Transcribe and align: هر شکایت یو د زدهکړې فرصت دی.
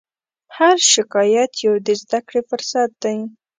هر 0.57 0.75
شکایت 0.93 1.51
یو 1.65 1.75
د 1.87 1.87
زدهکړې 2.01 2.41
فرصت 2.49 2.89
دی. 3.03 3.17